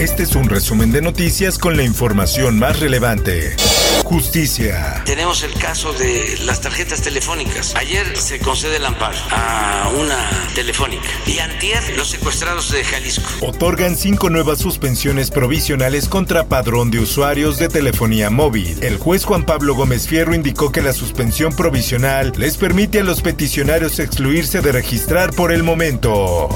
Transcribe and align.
Este 0.00 0.22
es 0.22 0.34
un 0.34 0.48
resumen 0.48 0.92
de 0.92 1.02
noticias 1.02 1.58
con 1.58 1.76
la 1.76 1.82
información 1.82 2.58
más 2.58 2.80
relevante. 2.80 3.54
Justicia. 4.02 5.02
Tenemos 5.04 5.42
el 5.42 5.52
caso 5.52 5.92
de 5.92 6.38
las 6.46 6.62
tarjetas 6.62 7.02
telefónicas. 7.02 7.76
Ayer 7.76 8.16
se 8.16 8.38
concede 8.38 8.76
el 8.76 8.86
amparo 8.86 9.18
a 9.30 9.92
una 10.00 10.16
telefónica 10.54 11.06
y 11.26 11.38
antier 11.38 11.82
los 11.98 12.08
secuestrados 12.08 12.72
de 12.72 12.82
Jalisco. 12.82 13.28
Otorgan 13.42 13.94
cinco 13.94 14.30
nuevas 14.30 14.58
suspensiones 14.58 15.30
provisionales 15.30 16.08
contra 16.08 16.44
padrón 16.44 16.90
de 16.90 17.00
usuarios 17.00 17.58
de 17.58 17.68
telefonía 17.68 18.30
móvil. 18.30 18.82
El 18.82 18.96
juez 18.96 19.26
Juan 19.26 19.44
Pablo 19.44 19.74
Gómez 19.74 20.08
Fierro 20.08 20.34
indicó 20.34 20.72
que 20.72 20.80
la 20.80 20.94
suspensión 20.94 21.54
provisional 21.54 22.32
les 22.38 22.56
permite 22.56 23.00
a 23.00 23.04
los 23.04 23.20
peticionarios 23.20 23.98
excluirse 23.98 24.62
de 24.62 24.72
registrar 24.72 25.34
por 25.34 25.52
el 25.52 25.62
momento. 25.62 26.48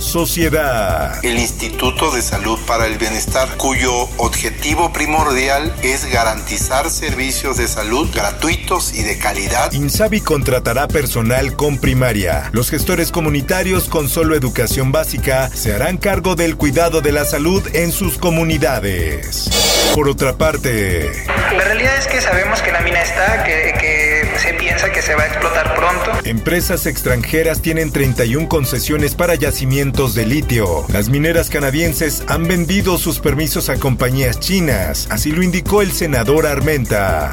Sociedad. 0.00 1.24
El 1.24 1.38
Instituto 1.38 2.10
de 2.10 2.22
Salud 2.22 2.58
para 2.66 2.85
el 2.86 2.98
Bienestar, 2.98 3.48
cuyo 3.56 3.92
objetivo 4.16 4.92
primordial 4.92 5.74
es 5.82 6.10
garantizar 6.10 6.88
servicios 6.88 7.56
de 7.56 7.66
salud 7.66 8.08
gratuitos 8.14 8.94
y 8.94 9.02
de 9.02 9.18
calidad. 9.18 9.72
Insabi 9.72 10.20
contratará 10.20 10.86
personal 10.86 11.56
con 11.56 11.78
primaria. 11.78 12.48
Los 12.52 12.70
gestores 12.70 13.10
comunitarios 13.10 13.88
con 13.88 14.08
solo 14.08 14.36
educación 14.36 14.92
básica 14.92 15.50
se 15.50 15.74
harán 15.74 15.96
cargo 15.98 16.36
del 16.36 16.56
cuidado 16.56 17.00
de 17.00 17.12
la 17.12 17.24
salud 17.24 17.62
en 17.74 17.90
sus 17.90 18.18
comunidades. 18.18 19.50
Por 19.94 20.08
otra 20.08 20.36
parte, 20.36 21.10
la 21.56 21.64
realidad 21.64 21.96
es 21.98 22.06
que 22.06 22.20
sabemos 22.20 22.60
que 22.62 22.70
la 22.70 22.80
mina 22.80 23.00
está, 23.00 23.44
que, 23.44 23.74
que 23.80 24.38
se 24.38 24.54
piensa 24.54 24.92
que 24.92 25.02
se 25.02 25.14
va 25.14 25.22
a 25.22 25.26
explotar 25.26 25.74
pronto. 25.74 26.12
Empresas 26.24 26.86
extranjeras 26.86 27.62
tienen 27.62 27.90
31 27.90 28.48
concesiones 28.48 29.14
para 29.14 29.34
yacimientos 29.34 30.14
de 30.14 30.26
litio. 30.26 30.84
Las 30.88 31.08
mineras 31.08 31.48
canadienses 31.48 32.22
han 32.28 32.46
vendido 32.46 32.75
sus 32.76 33.20
permisos 33.20 33.70
a 33.70 33.76
compañías 33.76 34.38
chinas, 34.38 35.08
así 35.10 35.32
lo 35.32 35.42
indicó 35.42 35.80
el 35.80 35.92
senador 35.92 36.46
Armenta. 36.46 37.32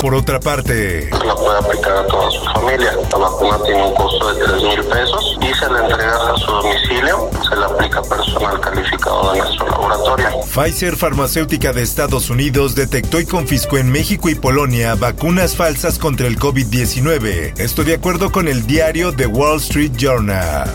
Por 0.00 0.14
otra 0.14 0.40
parte, 0.40 1.08
la 1.24 1.34
puede 1.36 1.58
aplicar 1.58 1.96
a 1.96 2.06
toda 2.06 2.28
su 2.30 2.44
familia. 2.46 2.92
La 3.12 3.18
vacuna 3.18 3.58
tiene 3.64 3.86
un 3.86 3.94
costo 3.94 4.34
de 4.34 4.44
3 4.44 4.62
mil 4.62 4.84
pesos 4.84 5.38
y 5.40 5.54
se 5.54 5.70
la 5.70 5.82
entrega 5.82 6.32
a 6.32 6.36
su 6.36 6.50
domicilio. 6.50 7.30
Se 7.48 7.56
le 7.56 7.64
aplica 7.66 8.02
personal 8.02 8.60
calificado 8.60 9.32
de 9.32 9.38
nuestro 9.38 9.68
laboratorio. 9.68 10.28
Pfizer 10.52 10.96
Farmacéutica 10.96 11.72
de 11.72 11.82
Estados 11.82 12.28
Unidos 12.28 12.74
detectó 12.74 13.20
y 13.20 13.26
confiscó 13.26 13.78
en 13.78 13.92
México 13.92 14.28
y 14.28 14.34
Polonia 14.34 14.96
vacunas 14.96 15.54
falsas 15.54 16.00
contra 16.00 16.26
el 16.26 16.36
COVID-19. 16.36 17.60
Esto 17.60 17.84
de 17.84 17.94
acuerdo 17.94 18.32
con 18.32 18.48
el 18.48 18.66
diario 18.66 19.14
The 19.14 19.26
Wall 19.26 19.58
Street 19.58 19.92
Journal. 19.96 20.68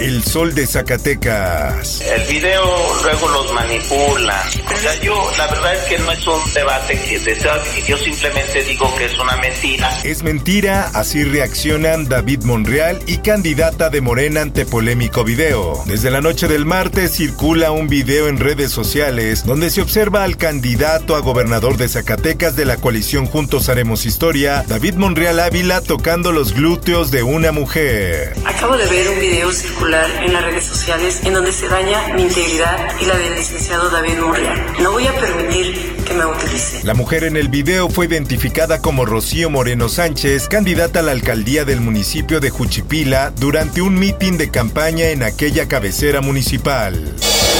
El 0.00 0.22
sol 0.22 0.54
de 0.54 0.66
Zacatecas. 0.66 2.02
El 2.02 2.22
video 2.28 2.62
luego 3.02 3.28
los 3.28 3.52
manipula. 3.52 4.44
O 4.72 4.76
sea, 4.76 5.00
yo, 5.00 5.14
la 5.38 5.46
verdad 5.46 5.74
es 5.74 5.84
que 5.84 5.98
no 5.98 6.12
es 6.12 6.26
un 6.26 6.52
debate 6.52 7.00
que 7.08 7.18
deseo, 7.18 7.52
yo 7.88 7.96
simplemente 7.96 8.62
digo 8.64 8.94
que 8.96 9.06
es 9.06 9.18
una 9.18 9.36
mentira. 9.36 9.90
Es 10.04 10.22
mentira, 10.22 10.90
así 10.92 11.24
reaccionan 11.24 12.08
David 12.08 12.42
Monreal 12.42 13.00
y 13.06 13.18
candidata 13.18 13.88
de 13.88 14.02
Morena 14.02 14.42
ante 14.42 14.66
polémico 14.66 15.24
video. 15.24 15.82
Desde 15.86 16.10
la 16.10 16.20
noche 16.20 16.46
del 16.46 16.66
martes 16.66 17.12
circula 17.12 17.70
un 17.70 17.88
video 17.88 18.28
en 18.28 18.38
redes 18.38 18.72
sociales 18.72 19.46
donde 19.46 19.70
se 19.70 19.80
observa 19.80 20.24
al 20.24 20.36
candidato 20.36 21.16
a 21.16 21.20
gobernador 21.20 21.78
de 21.78 21.88
Zacatecas 21.88 22.54
de 22.54 22.66
la 22.66 22.76
coalición 22.76 23.26
Juntos 23.26 23.70
Haremos 23.70 24.04
Historia, 24.04 24.64
David 24.68 24.94
Monreal 24.94 25.40
Ávila, 25.40 25.80
tocando 25.80 26.32
los 26.32 26.52
glúteos 26.52 27.10
de 27.10 27.22
una 27.22 27.50
mujer. 27.50 28.34
Acabo 28.44 28.76
de 28.76 28.86
ver 28.86 29.08
un 29.08 29.20
video 29.20 29.50
circular 29.76 30.08
en 30.24 30.32
las 30.32 30.44
redes 30.44 30.64
sociales 30.64 31.20
en 31.24 31.34
donde 31.34 31.52
se 31.52 31.68
daña 31.68 32.14
mi 32.14 32.22
integridad 32.22 32.88
y 33.00 33.04
la 33.04 33.16
del 33.16 33.34
licenciado 33.34 33.90
David 33.90 34.18
Monreal. 34.18 34.74
No 34.80 34.92
voy 34.92 35.06
a 35.06 35.12
permitir 35.12 35.96
que 36.04 36.14
me 36.14 36.24
utilice. 36.24 36.82
La 36.84 36.94
mujer 36.94 37.24
en 37.24 37.36
el 37.36 37.48
video 37.48 37.88
fue 37.90 38.06
identificada 38.06 38.80
como 38.80 39.04
Rocío 39.04 39.50
Moreno 39.50 39.88
Sánchez, 39.88 40.48
candidata 40.48 41.00
a 41.00 41.02
la 41.02 41.12
alcaldía 41.12 41.64
del 41.64 41.80
municipio 41.80 42.40
de 42.40 42.50
Juchipila 42.50 43.32
durante 43.38 43.82
un 43.82 43.98
mitin 43.98 44.38
de 44.38 44.50
campaña 44.50 45.10
en 45.10 45.22
aquella 45.22 45.68
cabecera 45.68 46.20
municipal. 46.20 47.14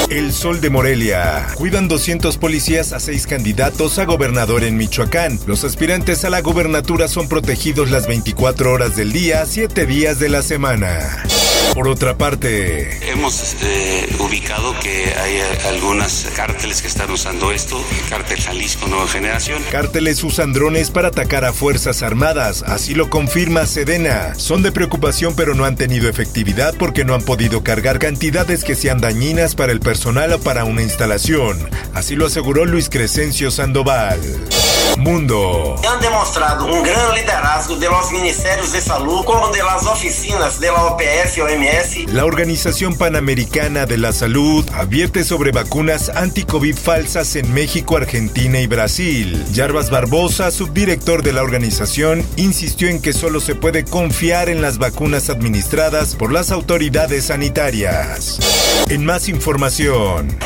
El 0.08 0.32
Sol 0.32 0.60
de 0.60 0.70
Morelia. 0.70 1.48
Cuidan 1.54 1.88
200 1.88 2.38
policías 2.38 2.92
a 2.92 3.00
seis 3.00 3.26
candidatos 3.26 3.98
a 3.98 4.04
gobernador 4.04 4.64
en 4.64 4.76
Michoacán. 4.76 5.38
Los 5.46 5.64
aspirantes 5.64 6.24
a 6.24 6.30
la 6.30 6.40
gobernatura 6.40 7.08
son 7.08 7.28
protegidos 7.28 7.90
las 7.90 8.06
24 8.06 8.72
horas 8.72 8.96
del 8.96 9.12
día, 9.12 9.44
7 9.44 9.84
días 9.84 10.18
de 10.18 10.28
la 10.28 10.42
semana. 10.42 11.24
Por 11.74 11.88
otra 11.88 12.16
parte, 12.16 13.10
hemos 13.10 13.56
eh, 13.62 14.08
ubicado 14.18 14.74
que 14.80 15.12
hay 15.14 15.40
algunas 15.74 16.26
cárteles 16.34 16.80
que 16.80 16.88
están 16.88 17.10
usando 17.10 17.52
esto, 17.52 17.82
el 17.90 18.08
cártel 18.08 18.40
Jalisco 18.40 18.86
Nueva 18.88 19.06
Generación. 19.08 19.62
Cárteles 19.70 20.24
usan 20.24 20.52
drones 20.52 20.90
para 20.90 21.08
atacar 21.08 21.44
a 21.44 21.52
fuerzas 21.52 22.02
armadas, 22.02 22.62
así 22.62 22.94
lo 22.94 23.10
confirma 23.10 23.66
Sedena. 23.66 24.34
Son 24.36 24.62
de 24.62 24.72
preocupación 24.72 25.34
pero 25.36 25.54
no 25.54 25.64
han 25.64 25.76
tenido 25.76 26.08
efectividad 26.08 26.74
porque 26.78 27.04
no 27.04 27.14
han 27.14 27.22
podido 27.22 27.62
cargar 27.62 27.98
cantidades 27.98 28.64
que 28.64 28.74
sean 28.74 29.00
dañinas 29.00 29.54
para 29.54 29.72
el 29.72 29.80
personal 29.80 30.32
o 30.32 30.40
para 30.40 30.64
una 30.64 30.82
instalación. 30.82 31.58
Así 31.94 32.16
lo 32.16 32.26
aseguró 32.26 32.64
Luis 32.64 32.88
Crescencio 32.88 33.50
Sandoval. 33.50 34.20
Mundo. 34.96 35.76
Han 35.88 36.00
demostrado 36.00 36.66
un 36.66 36.82
gran 36.82 37.14
liderazgo 37.14 37.76
de 37.76 37.88
los 37.88 38.10
ministerios 38.12 38.72
de 38.72 38.80
salud 38.80 39.24
como 39.24 39.48
de 39.48 39.62
las 39.62 39.86
oficinas 39.86 40.60
de 40.60 40.68
la 40.68 40.84
OPS 40.84 41.36
y 41.36 41.40
OMS. 41.40 42.12
La 42.12 42.24
Organización 42.24 42.96
Panamericana 42.96 43.86
de 43.86 43.98
la 43.98 44.12
Salud 44.12 44.64
advierte 44.74 45.24
sobre 45.24 45.52
vacunas 45.52 46.10
anti-COVID 46.10 46.76
falsas 46.76 47.36
en 47.36 47.52
México, 47.52 47.96
Argentina 47.96 48.60
y 48.60 48.66
Brasil. 48.66 49.44
Yarbas 49.52 49.90
Barbosa, 49.90 50.50
subdirector 50.50 51.22
de 51.22 51.32
la 51.32 51.42
organización, 51.42 52.26
insistió 52.36 52.88
en 52.88 53.00
que 53.00 53.12
solo 53.12 53.40
se 53.40 53.54
puede 53.54 53.84
confiar 53.84 54.48
en 54.48 54.62
las 54.62 54.78
vacunas 54.78 55.30
administradas 55.30 56.14
por 56.14 56.32
las 56.32 56.50
autoridades 56.50 57.26
sanitarias. 57.26 58.38
En 58.88 59.04
más 59.04 59.28
información. 59.28 60.36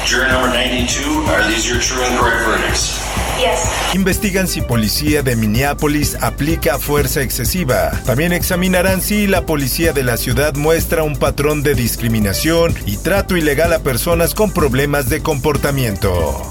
Investigan 3.94 4.46
si 4.46 4.60
policía 4.60 5.22
de 5.22 5.36
Minneapolis 5.36 6.16
aplica 6.20 6.78
fuerza 6.78 7.22
excesiva. 7.22 7.90
También 8.04 8.32
examinarán 8.32 9.00
si 9.02 9.26
la 9.26 9.46
policía 9.46 9.92
de 9.92 10.04
la 10.04 10.16
ciudad 10.16 10.54
muestra 10.54 11.02
un 11.02 11.16
patrón 11.16 11.62
de 11.62 11.74
discriminación 11.74 12.74
y 12.86 12.96
trato 12.98 13.36
ilegal 13.36 13.72
a 13.72 13.80
personas 13.80 14.34
con 14.34 14.52
problemas 14.52 15.08
de 15.08 15.22
comportamiento. 15.22 16.46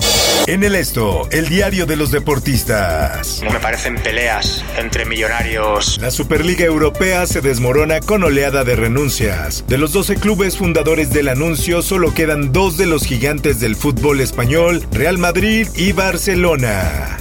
En 0.50 0.64
el 0.64 0.74
esto, 0.74 1.30
el 1.30 1.48
diario 1.48 1.86
de 1.86 1.96
los 1.96 2.10
deportistas. 2.10 3.44
Me 3.44 3.60
parecen 3.60 3.98
peleas 4.02 4.66
entre 4.80 5.06
millonarios. 5.06 6.00
La 6.02 6.10
Superliga 6.10 6.66
Europea 6.66 7.28
se 7.28 7.42
desmorona 7.42 8.00
con 8.00 8.24
oleada 8.24 8.64
de 8.64 8.76
renuncias. 8.76 9.64
De 9.68 9.78
los 9.78 9.94
12 9.94 10.16
clubes 10.16 10.58
fundadores 10.58 11.12
del 11.12 11.28
anuncio, 11.28 11.84
solo 11.84 12.16
quedan 12.16 12.52
dos 12.52 12.78
de 12.78 12.88
los 12.88 13.06
gigantes 13.06 13.60
del 13.60 13.76
fútbol 13.76 14.22
español, 14.22 14.84
Real 14.92 15.20
Madrid 15.20 15.68
y 15.76 15.92
Barcelona. 15.92 17.20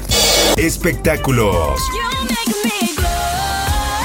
Espectáculos. 0.56 1.82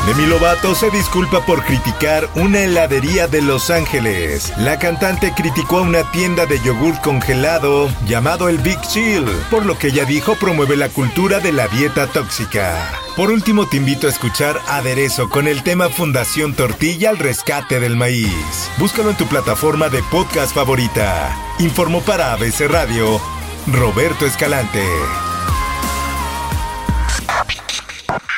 Demi 0.05 0.25
Lovato 0.25 0.75
se 0.75 0.91
disculpa 0.91 1.45
por 1.45 1.63
criticar 1.63 2.29
una 2.35 2.59
heladería 2.59 3.27
de 3.27 3.41
Los 3.41 3.69
Ángeles. 3.69 4.51
La 4.57 4.77
cantante 4.77 5.33
criticó 5.33 5.77
a 5.77 5.83
una 5.83 6.11
tienda 6.11 6.45
de 6.45 6.59
yogur 6.59 6.99
congelado 6.99 7.89
llamado 8.05 8.49
el 8.49 8.57
Big 8.57 8.81
Chill, 8.81 9.25
por 9.49 9.65
lo 9.65 9.77
que 9.77 9.87
ella 9.87 10.03
dijo 10.03 10.35
promueve 10.35 10.75
la 10.75 10.89
cultura 10.89 11.39
de 11.39 11.53
la 11.53 11.69
dieta 11.69 12.07
tóxica. 12.07 12.91
Por 13.15 13.31
último, 13.31 13.69
te 13.69 13.77
invito 13.77 14.07
a 14.07 14.09
escuchar 14.09 14.59
Aderezo 14.67 15.29
con 15.29 15.47
el 15.47 15.63
tema 15.63 15.87
Fundación 15.87 16.53
Tortilla 16.53 17.09
al 17.09 17.17
rescate 17.17 17.79
del 17.79 17.95
maíz. 17.95 18.69
Búscalo 18.79 19.09
en 19.09 19.15
tu 19.15 19.25
plataforma 19.27 19.87
de 19.87 20.03
podcast 20.11 20.53
favorita. 20.53 21.33
Informó 21.59 22.01
para 22.01 22.33
ABC 22.33 22.67
Radio 22.67 23.21
Roberto 23.67 24.25
Escalante. 24.25 24.83